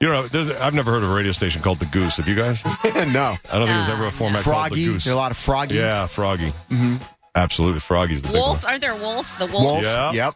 You 0.00 0.08
know, 0.08 0.28
there's, 0.28 0.48
I've 0.50 0.74
never 0.74 0.90
heard 0.92 1.02
of 1.02 1.10
a 1.10 1.14
radio 1.14 1.32
station 1.32 1.60
called 1.62 1.80
the 1.80 1.86
Goose. 1.86 2.16
Have 2.18 2.28
you 2.28 2.34
guys? 2.36 2.62
No. 2.64 2.70
I 2.84 3.58
don't 3.58 3.66
think 3.66 3.68
there's 3.68 3.88
ever 3.88 4.06
a 4.06 4.10
format 4.10 4.42
called 4.42 4.66
the 4.66 4.68
Froggy. 4.70 4.84
Goose. 4.84 5.04
There 5.04 5.12
are 5.12 5.16
a 5.16 5.18
lot 5.18 5.30
of 5.32 5.36
froggies. 5.38 5.72
Yeah, 5.78 6.06
Froggy. 6.06 6.52
Mm-hmm. 6.70 6.96
Absolutely, 7.34 7.80
Froggy's 7.80 8.22
the 8.22 8.28
big 8.28 8.36
Wolves. 8.36 8.62
one. 8.64 8.70
Aren't 8.72 8.80
there 8.82 8.94
wolves? 8.96 9.34
The 9.36 9.46
wolves. 9.46 9.64
Wolf. 9.64 9.82
Yeah. 9.82 10.12
Yep. 10.12 10.34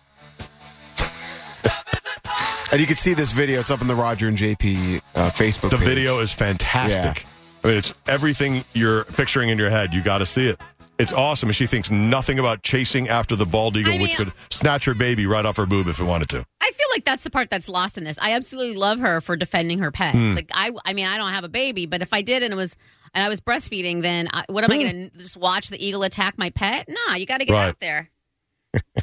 And 2.72 2.80
you 2.80 2.86
can 2.86 2.96
see 2.96 3.14
this 3.14 3.30
video. 3.32 3.60
It's 3.60 3.70
up 3.70 3.80
on 3.80 3.86
the 3.86 3.94
Roger 3.94 4.26
and 4.28 4.36
JP 4.36 5.00
uh, 5.14 5.30
Facebook 5.30 5.70
The 5.70 5.76
page. 5.78 5.86
video 5.86 6.18
is 6.20 6.32
fantastic. 6.32 7.24
I 7.64 7.68
mean, 7.68 7.76
it's 7.76 7.94
everything 8.08 8.64
you're 8.74 9.04
picturing 9.04 9.48
in 9.50 9.58
your 9.58 9.70
head. 9.70 9.94
You 9.94 10.02
got 10.02 10.18
to 10.18 10.26
see 10.26 10.48
it. 10.48 10.60
It's 10.98 11.12
awesome, 11.12 11.48
and 11.48 11.56
she 11.56 11.66
thinks 11.66 11.90
nothing 11.90 12.38
about 12.38 12.62
chasing 12.62 13.08
after 13.08 13.34
the 13.34 13.46
bald 13.46 13.76
eagle, 13.76 13.94
I 13.94 13.98
which 14.02 14.14
could 14.14 14.32
snatch 14.50 14.84
her 14.84 14.94
baby 14.94 15.26
right 15.26 15.44
off 15.44 15.56
her 15.56 15.66
boob 15.66 15.88
if 15.88 16.00
it 16.00 16.04
wanted 16.04 16.28
to. 16.30 16.44
I 16.60 16.70
feel 16.72 16.86
like 16.92 17.04
that's 17.04 17.22
the 17.24 17.30
part 17.30 17.50
that's 17.50 17.68
lost 17.68 17.96
in 17.98 18.04
this. 18.04 18.18
I 18.20 18.32
absolutely 18.32 18.76
love 18.76 18.98
her 19.00 19.20
for 19.20 19.34
defending 19.36 19.78
her 19.80 19.90
pet. 19.90 20.14
Hmm. 20.14 20.34
Like 20.34 20.50
I, 20.54 20.70
I 20.84 20.92
mean, 20.92 21.06
I 21.06 21.16
don't 21.18 21.32
have 21.32 21.44
a 21.44 21.48
baby, 21.48 21.86
but 21.86 22.02
if 22.02 22.12
I 22.12 22.22
did 22.22 22.42
and 22.42 22.52
it 22.52 22.56
was, 22.56 22.76
and 23.14 23.24
I 23.24 23.28
was 23.28 23.40
breastfeeding, 23.40 24.02
then 24.02 24.28
I, 24.32 24.44
what 24.48 24.64
am 24.64 24.70
I 24.70 24.78
going 24.82 25.10
to 25.10 25.18
just 25.18 25.36
watch 25.36 25.70
the 25.70 25.84
eagle 25.84 26.02
attack 26.04 26.36
my 26.38 26.50
pet? 26.50 26.88
Nah, 26.88 27.14
you 27.16 27.26
got 27.26 27.38
to 27.38 27.46
get 27.46 27.52
Hmm. 27.52 27.58
Right. 27.58 27.68
out 27.68 27.80
there. 27.80 28.10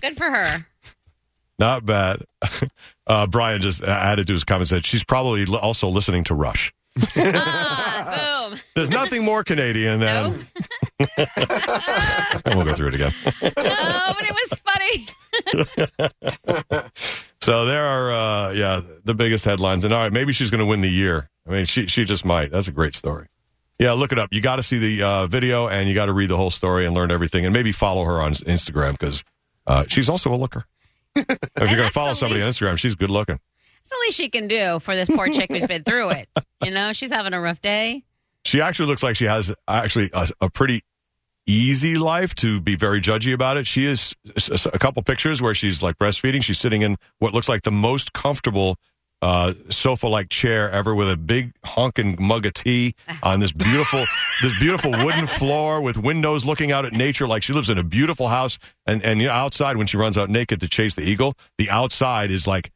Good 0.01 0.15
for 0.15 0.29
her. 0.29 0.65
Not 1.59 1.85
bad. 1.85 2.23
Uh, 3.07 3.25
Brian 3.25 3.59
just 3.59 3.81
added 3.81 4.27
to 4.27 4.33
his 4.33 4.43
comment 4.43 4.67
said 4.67 4.85
she's 4.85 5.03
probably 5.03 5.43
li- 5.43 5.57
also 5.57 5.89
listening 5.89 6.23
to 6.25 6.35
Rush. 6.35 6.71
ah, 7.17 8.49
boom. 8.51 8.59
There's 8.75 8.91
nothing 8.91 9.23
more 9.25 9.43
Canadian 9.43 9.99
than. 9.99 10.47
we'll 12.45 12.65
go 12.65 12.75
through 12.75 12.89
it 12.89 12.93
again. 12.93 13.11
no, 13.41 13.41
but 13.47 14.25
it 14.27 14.35
was 14.35 14.59
funny. 14.63 15.07
So 17.41 17.65
there 17.65 17.83
are, 17.83 18.11
uh, 18.11 18.51
yeah, 18.51 18.81
the 19.05 19.15
biggest 19.15 19.43
headlines. 19.43 19.83
And 19.83 19.91
all 19.91 20.03
right, 20.03 20.13
maybe 20.13 20.33
she's 20.33 20.51
going 20.51 20.59
to 20.59 20.67
win 20.67 20.81
the 20.81 20.87
year. 20.87 21.31
I 21.47 21.51
mean, 21.51 21.65
she 21.65 21.87
she 21.87 22.05
just 22.05 22.23
might. 22.25 22.51
That's 22.51 22.67
a 22.67 22.71
great 22.71 22.93
story. 22.93 23.25
Yeah, 23.79 23.93
look 23.93 24.11
it 24.11 24.19
up. 24.19 24.29
You 24.31 24.39
got 24.41 24.57
to 24.57 24.63
see 24.63 24.77
the 24.77 25.01
uh, 25.03 25.25
video 25.27 25.67
and 25.67 25.89
you 25.89 25.95
got 25.95 26.05
to 26.05 26.13
read 26.13 26.29
the 26.29 26.37
whole 26.37 26.51
story 26.51 26.85
and 26.85 26.93
learn 26.95 27.09
everything. 27.09 27.43
And 27.45 27.53
maybe 27.53 27.71
follow 27.71 28.03
her 28.03 28.21
on 28.21 28.33
Instagram 28.33 28.91
because 28.91 29.23
uh, 29.65 29.85
she's 29.87 30.09
also 30.09 30.31
a 30.31 30.37
looker. 30.37 30.65
If 31.19 31.49
you're 31.57 31.67
going 31.75 31.87
to 31.87 31.91
follow 31.91 32.13
somebody 32.13 32.43
least- 32.43 32.61
on 32.61 32.67
Instagram, 32.67 32.77
she's 32.77 32.95
good 32.95 33.09
looking. 33.09 33.39
It's 33.81 33.89
the 33.89 33.97
least 34.05 34.17
she 34.17 34.29
can 34.29 34.47
do 34.47 34.79
for 34.79 34.95
this 34.95 35.09
poor 35.09 35.27
chick 35.29 35.49
who's 35.49 35.65
been 35.65 35.83
through 35.83 36.09
it. 36.11 36.29
You 36.63 36.71
know, 36.71 36.91
she's 36.91 37.09
having 37.09 37.33
a 37.33 37.39
rough 37.39 37.61
day. 37.61 38.03
She 38.43 38.59
actually 38.59 38.87
looks 38.87 39.01
like 39.01 39.15
she 39.15 39.23
has 39.25 39.55
actually 39.65 40.09
a, 40.13 40.27
a 40.41 40.49
pretty 40.49 40.81
easy 41.47 41.97
life 41.97 42.35
to 42.35 42.59
be 42.59 42.75
very 42.75 42.99
judgy 42.99 43.33
about 43.33 43.55
it. 43.55 43.65
She 43.65 43.85
is 43.85 44.13
a 44.65 44.77
couple 44.77 45.01
pictures 45.03 45.41
where 45.41 45.55
she's 45.55 45.81
like 45.81 45.97
breastfeeding. 45.97 46.43
She's 46.43 46.59
sitting 46.59 46.81
in 46.81 46.97
what 47.19 47.33
looks 47.33 47.47
like 47.47 47.63
the 47.63 47.71
most 47.71 48.11
comfortable 48.11 48.75
uh, 49.21 49.53
sofa-like 49.69 50.29
chair 50.29 50.69
ever, 50.71 50.95
with 50.95 51.09
a 51.09 51.17
big 51.17 51.51
honking 51.65 52.15
mug 52.19 52.45
of 52.45 52.53
tea 52.53 52.95
on 53.21 53.39
this 53.39 53.51
beautiful, 53.51 54.05
this 54.41 54.57
beautiful 54.59 54.91
wooden 54.91 55.27
floor 55.27 55.81
with 55.81 55.97
windows 55.97 56.45
looking 56.45 56.71
out 56.71 56.85
at 56.85 56.93
nature. 56.93 57.27
Like 57.27 57.43
she 57.43 57.53
lives 57.53 57.69
in 57.69 57.77
a 57.77 57.83
beautiful 57.83 58.27
house, 58.27 58.57
and 58.85 59.03
and 59.03 59.19
you 59.19 59.27
know, 59.27 59.33
outside 59.33 59.77
when 59.77 59.87
she 59.87 59.97
runs 59.97 60.17
out 60.17 60.29
naked 60.29 60.61
to 60.61 60.67
chase 60.67 60.93
the 60.93 61.03
eagle, 61.03 61.35
the 61.57 61.69
outside 61.69 62.31
is 62.31 62.47
like 62.47 62.71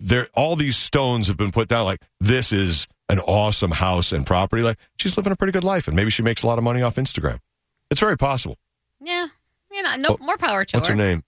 there. 0.00 0.28
All 0.34 0.56
these 0.56 0.76
stones 0.76 1.28
have 1.28 1.36
been 1.36 1.52
put 1.52 1.68
down. 1.68 1.84
Like 1.84 2.02
this 2.20 2.52
is 2.52 2.88
an 3.08 3.20
awesome 3.20 3.70
house 3.70 4.12
and 4.12 4.26
property. 4.26 4.62
Like 4.62 4.78
she's 4.98 5.16
living 5.16 5.32
a 5.32 5.36
pretty 5.36 5.52
good 5.52 5.64
life, 5.64 5.86
and 5.86 5.94
maybe 5.96 6.10
she 6.10 6.22
makes 6.22 6.42
a 6.42 6.46
lot 6.46 6.58
of 6.58 6.64
money 6.64 6.82
off 6.82 6.96
Instagram. 6.96 7.38
It's 7.90 8.00
very 8.00 8.16
possible. 8.16 8.56
Yeah, 9.00 9.28
you 9.70 9.82
know, 9.82 9.94
no 9.96 10.16
more 10.20 10.36
power 10.38 10.64
to 10.64 10.76
her. 10.76 10.78
What's 10.78 10.88
her 10.88 10.94
her. 10.94 10.98
name? 10.98 11.22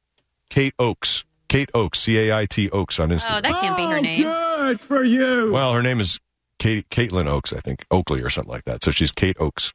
Kate 0.51 0.75
Oaks. 0.79 1.25
Kate 1.49 1.71
Oaks. 1.75 2.01
C 2.01 2.19
A 2.19 2.37
I 2.37 2.47
T 2.47 2.71
Oaks 2.71 2.99
on 2.99 3.11
Instagram 3.11 3.39
Oh, 3.39 3.41
that 3.43 3.61
can't 3.61 3.77
be 3.77 3.85
her 3.85 4.01
name. 4.01 4.27
Good 4.67 4.81
for 4.81 5.05
you. 5.05 5.53
well, 5.53 5.73
her 5.73 5.83
name 5.83 6.01
is 6.01 6.19
Kate 6.59 6.89
Caitlin 6.91 7.27
Oaks, 7.29 7.53
I 7.53 7.61
think 7.61 7.85
Oakley 7.91 8.23
or 8.23 8.31
something 8.31 8.51
like 8.53 8.65
that. 8.65 8.83
So 8.83 8.91
she's 8.91 9.13
Kate 9.13 9.37
Oaks. 9.39 9.73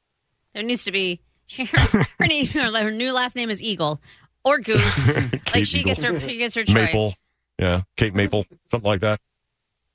There 0.53 0.63
needs 0.63 0.83
to 0.83 0.91
be 0.91 1.21
her, 1.57 1.65
her 2.19 2.27
name. 2.27 2.45
Her 2.47 2.91
new 2.91 3.13
last 3.13 3.35
name 3.35 3.49
is 3.49 3.61
Eagle 3.61 4.01
or 4.43 4.59
Goose. 4.59 5.15
like 5.53 5.65
she 5.65 5.79
Eagle. 5.79 5.91
gets 5.91 6.03
her, 6.03 6.19
she 6.19 6.37
gets 6.37 6.55
her 6.55 6.65
choice. 6.65 6.75
Maple. 6.75 7.13
Yeah, 7.57 7.83
Kate 7.95 8.13
Maple, 8.13 8.45
something 8.69 8.87
like 8.87 9.01
that. 9.01 9.21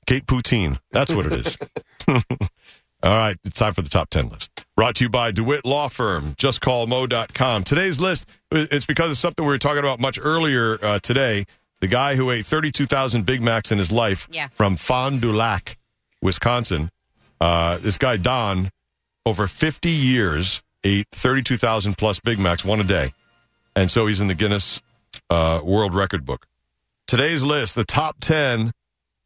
Kate 0.07 0.25
Poutine. 0.25 0.79
That's 0.91 1.13
what 1.13 1.25
it 1.27 1.33
is. 1.33 1.57
All 3.03 3.13
right, 3.15 3.37
it's 3.43 3.59
time 3.59 3.75
for 3.75 3.83
the 3.83 3.89
top 3.89 4.09
10 4.09 4.29
list. 4.29 4.65
Brought 4.75 4.95
to 4.95 5.03
you 5.03 5.09
by 5.09 5.29
DeWitt 5.31 5.65
Law 5.65 5.87
Firm, 5.89 6.33
justcallmo.com. 6.35 7.63
Today's 7.63 7.99
list, 7.99 8.25
it's 8.51 8.87
because 8.87 9.11
of 9.11 9.17
something 9.17 9.45
we 9.45 9.51
were 9.51 9.59
talking 9.59 9.79
about 9.79 9.99
much 9.99 10.17
earlier 10.19 10.79
uh, 10.83 10.97
today. 10.99 11.45
The 11.81 11.87
guy 11.87 12.15
who 12.15 12.31
ate 12.31 12.45
32,000 12.45 13.25
Big 13.25 13.41
Macs 13.41 13.71
in 13.71 13.77
his 13.77 13.91
life 13.91 14.27
Yeah. 14.31 14.47
from 14.49 14.75
Fond 14.77 15.21
du 15.21 15.31
Lac, 15.31 15.77
Wisconsin. 16.21 16.89
Uh, 17.39 17.77
this 17.77 17.97
guy, 17.97 18.17
Don, 18.17 18.71
over 19.25 19.45
50 19.47 19.89
years, 19.89 20.63
ate 20.83 21.07
32,000 21.11 21.95
plus 21.97 22.19
Big 22.19 22.39
Macs, 22.39 22.65
one 22.65 22.79
a 22.79 22.83
day. 22.83 23.13
And 23.75 23.91
so 23.91 24.07
he's 24.07 24.21
in 24.21 24.27
the 24.27 24.33
Guinness 24.33 24.81
uh, 25.29 25.61
World 25.63 25.93
Record 25.93 26.25
book. 26.25 26.47
Today's 27.05 27.43
list, 27.43 27.75
the 27.75 27.85
top 27.85 28.17
10 28.21 28.71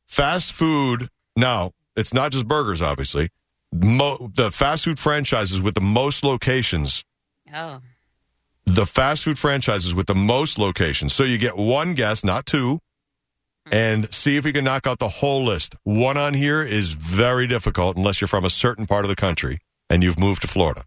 fast 0.08 0.51
food. 0.51 1.10
Now, 1.38 1.72
it's 1.96 2.13
not 2.13 2.31
just 2.34 2.48
burgers, 2.48 2.81
obviously. 2.81 3.29
Mo- 3.74 4.29
the 4.36 4.51
fast 4.51 4.84
food 4.84 5.00
franchises 5.00 5.62
with 5.62 5.74
the 5.75 5.81
most 5.81 6.24
locations. 6.25 7.05
Oh, 7.53 7.79
The 8.65 8.86
fast 8.86 9.24
food 9.24 9.38
franchises 9.38 9.94
with 9.96 10.08
the 10.08 10.15
most 10.15 10.58
locations. 10.58 11.13
So 11.13 11.24
you 11.24 11.38
get 11.38 11.58
one 11.58 11.94
guess, 11.94 12.24
not 12.24 12.46
two, 12.46 12.80
mm-hmm. 13.68 13.75
and 13.75 14.13
see 14.13 14.38
if 14.38 14.46
you 14.46 14.53
can 14.53 14.63
knock 14.63 14.88
out 14.88 15.00
the 15.00 15.10
whole 15.10 15.44
list. 15.44 15.75
One 15.84 16.18
on 16.18 16.34
here 16.34 16.62
is 16.62 16.94
very 16.94 17.48
difficult 17.48 17.98
unless 17.98 18.22
you're 18.22 18.27
from 18.27 18.46
a 18.46 18.50
certain 18.50 18.88
part 18.88 19.06
of 19.06 19.10
the 19.10 19.15
country 19.15 19.60
and 19.89 20.03
you've 20.03 20.20
moved 20.20 20.41
to 20.44 20.48
Florida. 20.48 20.84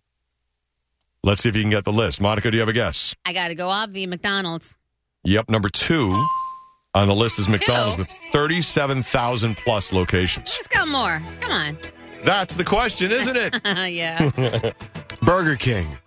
Let's 1.23 1.43
see 1.43 1.49
if 1.49 1.57
you 1.57 1.63
can 1.63 1.71
get 1.71 1.85
the 1.85 1.93
list. 1.93 2.21
Monica, 2.21 2.51
do 2.51 2.57
you 2.57 2.61
have 2.61 2.69
a 2.69 2.75
guess? 2.75 3.15
I 3.25 3.33
got 3.33 3.49
to 3.49 3.55
go 3.55 3.69
obvi 3.69 4.07
McDonald's. 4.07 4.77
Yep, 5.25 5.49
number 5.49 5.71
two 5.71 6.11
on 6.95 7.09
the 7.09 7.15
list 7.15 7.39
is 7.39 7.49
McDonald's 7.49 7.97
with 7.97 8.09
37,000 8.33 9.57
plus 9.57 9.93
locations. 9.93 10.55
Who's 10.55 10.67
got 10.67 10.89
more? 10.89 11.23
Come 11.41 11.51
on. 11.51 11.79
That's 12.25 12.57
the 12.57 12.65
question, 12.65 13.11
isn't 13.11 13.37
it? 13.37 13.55
yeah. 13.93 14.73
Burger 15.23 15.57
King. 15.57 15.99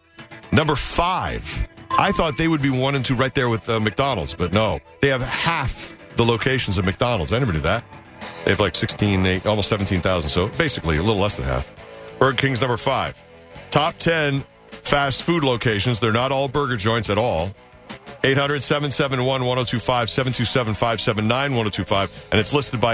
Number 0.58 0.76
five. 0.76 1.68
I 2.00 2.12
thought 2.12 2.36
they 2.36 2.48
would 2.48 2.64
be 2.64 2.72
one 2.72 2.96
and 2.96 3.06
two 3.06 3.14
right 3.14 3.34
there 3.36 3.48
with 3.48 3.70
uh, 3.70 3.80
McDonald's, 3.80 4.34
but 4.34 4.54
no. 4.54 4.80
They 5.04 5.10
have 5.10 5.22
half 5.22 5.96
the 6.16 6.26
locations 6.26 6.80
of 6.80 6.86
McDonald's. 6.86 7.32
I 7.32 7.38
never 7.38 7.54
knew 7.54 7.60
that. 7.60 7.84
They 8.44 8.50
have 8.52 8.60
like 8.60 8.74
16, 8.74 9.24
eight, 9.28 9.46
almost 9.46 9.70
17,000. 9.70 10.30
So 10.32 10.48
basically 10.48 10.98
a 10.98 11.04
little 11.04 11.22
less 11.22 11.38
than 11.38 11.46
half. 11.46 11.72
Burger 12.18 12.38
King's 12.38 12.60
number 12.60 12.76
five. 12.76 13.22
Top 13.70 14.00
10 14.00 14.44
fast 14.72 15.22
food 15.22 15.44
locations. 15.44 16.00
They're 16.00 16.12
not 16.12 16.32
all 16.32 16.48
burger 16.48 16.76
joints 16.76 17.12
at 17.12 17.20
all. 17.20 17.52
800 18.24 18.64
771 18.64 19.46
1025 19.46 20.10
727 20.10 20.74
579 20.74 21.52
1025. 21.52 22.30
And 22.32 22.42
it's 22.42 22.52
listed 22.52 22.82
by 22.82 22.86